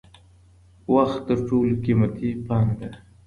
[0.93, 2.99] وخت تر ټولو قیمتی پانګه ده.